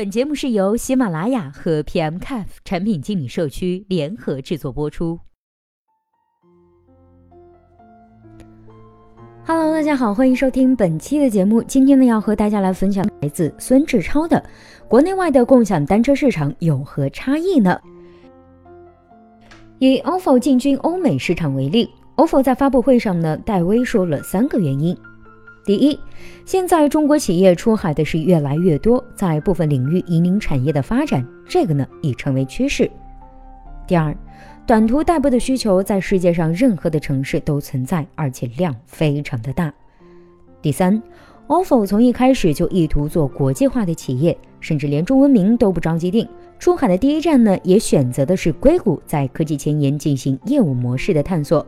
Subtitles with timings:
[0.00, 5.20] 本节目是由喜马拉雅和 PMCAF 产品经理社区联合制作播出。
[9.44, 11.62] Hello，大家好，欢迎收听本期的节目。
[11.64, 14.42] 今天呢，要和大家来分享来自孙志超的
[14.88, 17.78] “国内外的共享单车市场有何差异呢？”
[19.80, 21.86] 以 ofo 进军欧美市场为例
[22.16, 24.96] ，ofo 在发布会上呢，戴威说了三个原因。
[25.62, 25.98] 第一，
[26.46, 32.90] 现在中国企业出海的是越来越多，在部分领域引领产业的发展，这个呢已成为趋势。
[33.86, 34.16] 第二，
[34.66, 39.72] 短途代步的需求在世界上任何的城市都存在，而且量非常的大。
[40.62, 41.00] 第三
[41.46, 46.26] ，ofo 从一开始就意图做国际化的企业，甚至连中文名都不着急定。
[46.58, 51.64] 出海的第一站呢，也选择的是硅谷，在科技前沿进行业务模式的探索。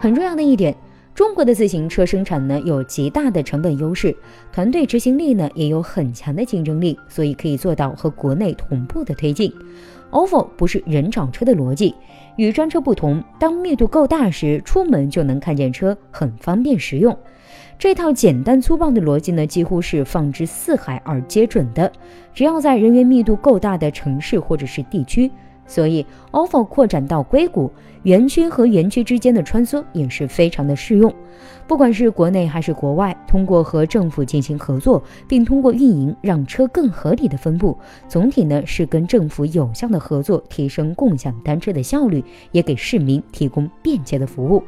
[0.00, 0.74] 很重要的一点。
[1.20, 4.16] 中国的自行车生产呢有极大的成本优势，
[4.50, 9.52] 团队执行力呢也有很强的竞争力，所以可以做到和国内同步的推进。
[10.12, 11.94] ofo 不是人找车的逻辑，
[12.36, 17.14] 与专车不同，当密度够大时，出门就能看见车，很方便实用。
[17.78, 21.92] 这套简单粗暴的逻辑呢，几乎是放之四海而皆准的，
[22.32, 25.30] 只要在人员密度够大的城市或者是地区。
[25.70, 27.70] 所以，ofo 扩展到硅谷
[28.02, 31.14] 园区和园区之间的穿梭也是非常的适用。
[31.68, 44.60] 不管是国内还是国外，通过和政府进行合作，并通过运营让车更合理的分布，总体呢是跟政府有效的合作，提升共享单车的效率，也给市民提供便捷的服务。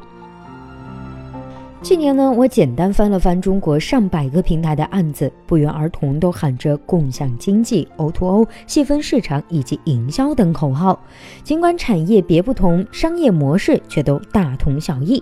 [1.83, 10.99] 去年呢，我简单翻了翻中国上百个平台的案子，不约而同都喊着共享经济、O2O、细分市场以及营销等口号。
[11.43, 15.21] 尽管产业别不同，商业模式却都大同小异。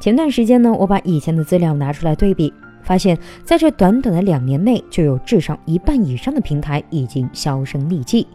[0.00, 2.50] 前段时间呢，我把以前的资料拿出来对比，
[2.82, 8.26] 发现在这短短的两年内，就有至少一半以上的平台已经销声匿迹。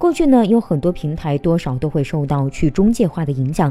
[0.00, 3.70] 过去呢，有很多平台多少都会受到去中介化的影响，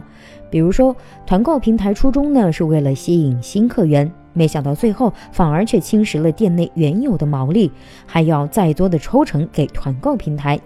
[0.51, 0.95] 比如说
[1.25, 7.71] 团购平台初衷呢是为了吸引新客源，没想到最后反而却侵蚀了店内原有的毛利，
[8.05, 10.59] 还要再多的抽成给团购平台。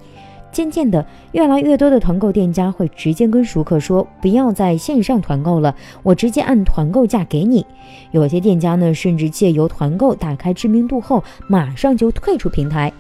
[0.52, 5.74] 渐渐的，越来越多的团购店家会直接跟熟客说，不要在线上团购了，
[6.04, 7.66] 我直接按团购价给你。
[8.12, 12.92] 有些店家呢，甚至借由团购打开知名度后，马上就退出平台。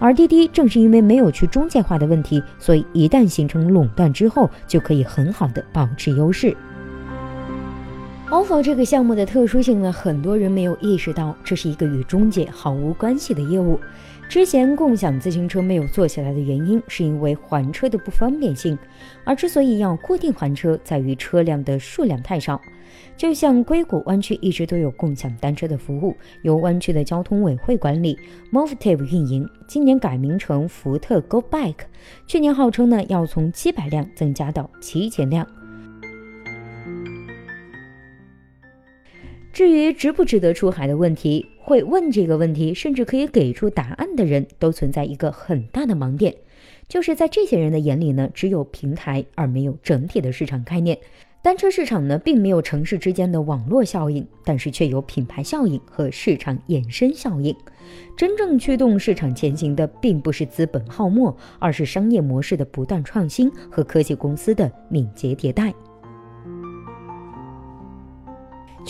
[0.00, 6.56] 而滴滴正是因为没有去中介化的问题，所以一旦形成垄断之后，就可以很好的保持优势。
[8.30, 13.76] Ofo 这个项目的特殊性呢，很多人没有意识到，这是一个与中介毫无关系的业务。
[14.28, 18.78] 之前共享自行车没有做起来的原因，是因为还车的不方便性。
[19.24, 22.60] 而之所以要固定还车，在于车辆的数量太少。
[23.16, 28.16] 就像硅谷湾区一直都有共享单车的服务，由湾区的交通委会管理
[28.52, 29.48] ，Movtive 运营。
[29.66, 31.86] 今年改名成福特 Go Bike，
[32.28, 35.44] 去年号称呢要从七百辆增加到七千辆。
[39.60, 46.34] 至于值不值得出海的问题，会问这个问题，甚至可以给出答案的人，都存在一个很大的盲点，
[46.88, 50.96] 就是在这些人的眼里呢，只有平台而没有整体的市场概念。
[51.42, 57.54] 单车市场呢，并没有城市之间的网络效应，但是却有品牌效应和市场衍生效应。
[58.16, 65.74] 真正驱动市场前行的，并不是资本泡沫，而是商业模式的不断创新和科技公司的敏捷迭代。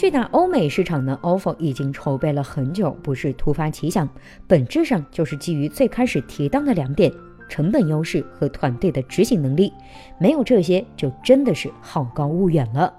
[0.01, 4.09] 去打欧美市场呢，ofo 已经筹备了很久，不是突发奇想，
[4.47, 7.13] 本质上就是基于最开始提到的两点：
[7.51, 9.71] 成本优势和团队的执行能力。
[10.19, 12.91] 没有这些，就真的是好高骛远了。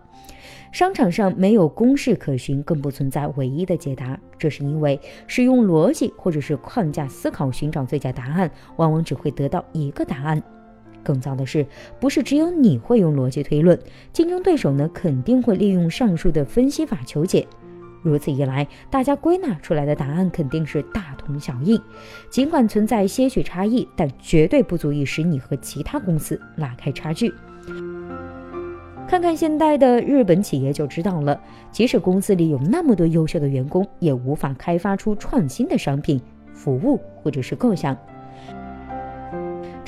[0.72, 4.16] 商场上没有公式可循，更不存在唯一的解答。
[4.38, 10.40] 这是因为使用逻辑或者是框架思考寻找最佳答案，往往只会得到一个答案。
[11.04, 11.66] 更糟的是，
[12.00, 13.78] 不是只有你会用逻辑推论，
[14.14, 17.48] 竞争对手呢肯定会利用上述的分析法求解。
[18.04, 21.80] 如此一来，大家归纳出来的答案肯定是大同小异。
[22.32, 27.32] 尽管存在些许差异，但绝对不足以使你和其他公司拉开差距。
[29.08, 31.40] 看看现代的日本企业就知道了，
[31.70, 36.20] 即使公司里有那么多优秀的员工，也无法开发出创新的商品、
[36.54, 37.96] 服务或者是构想。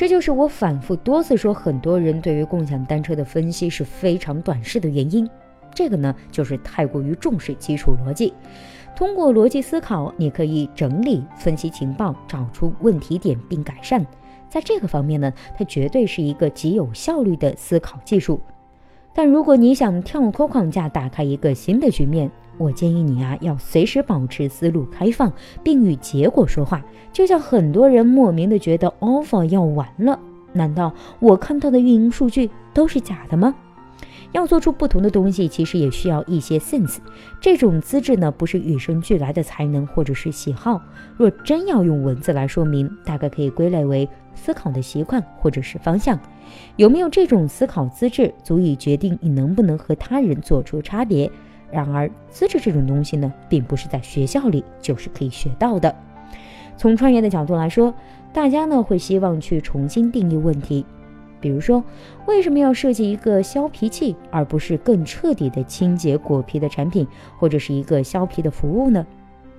[0.04, 5.26] 这就是我反复多次说，很多人对于共享单车的分析是非常短视的原因。
[5.74, 8.34] 这个呢，就是太过于重视基础逻辑。
[8.98, 14.06] 通过逻辑思考，你可以整理、分析情报，找出问题点并改善。
[14.50, 18.42] 在这个方面呢，它绝对是一个极有效率的思考技术。
[19.14, 25.32] 但如果你想跳脱框架，打开一个新的局面，我建议你啊，要随时保持思路开放，
[25.64, 26.84] 并与结果说话。
[27.12, 30.20] 就像很多人莫名的觉得 offer 要完了，
[30.52, 33.54] 难道我看到的运营数据都是假的吗？
[34.32, 36.98] 要做出不同的东西，其实也需要一些 sense。
[37.40, 40.82] 这种资质呢，不是与生俱来的才能或者是喜好。
[41.16, 46.20] 若真要用文字来说明，大概可以归类为思考的习惯或者是方向。
[46.78, 51.30] 有没有这种思考资质，足以决定你能不能和他人做出差别。
[51.74, 55.94] 然而，资质这种东西呢，并不是在学校里就是可以学到的。
[56.78, 57.94] 从创业的角度来说，
[58.32, 60.86] 大家呢会希望去重新定义问题。
[61.42, 61.84] 比如说，
[62.26, 67.06] 为什么要设计一个削皮器，而不是更彻底的清洁果皮的产品，
[67.38, 69.06] 或者是一个削皮的服务呢？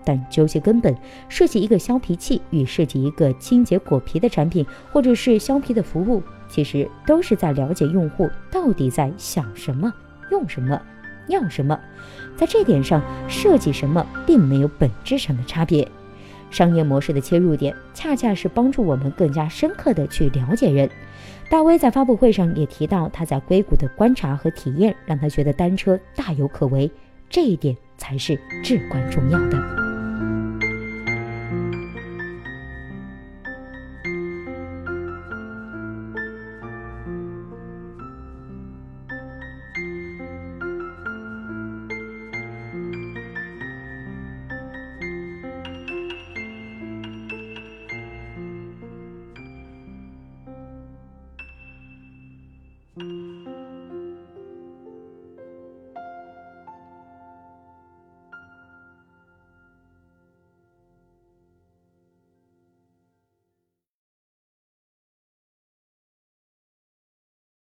[0.03, 0.95] 但究其根本，
[1.29, 9.93] 设计一个削皮器与设计一个清洁果皮的产品，或者是削皮的服务，其实都是在了解用户到底在想什么、
[10.31, 10.81] 用什么、
[11.29, 11.79] 要什么。
[12.37, 15.87] 在这点上，设计什么并没有本质上的差别。
[16.51, 20.89] 商业模式的切入点，恰恰是帮助我们更加深刻的去了解人。
[21.51, 26.91] 大威在发布会上也提到，他在硅谷的观察和体验让他觉得单车大有可为，
[27.29, 29.84] 这一点才是至关重要的。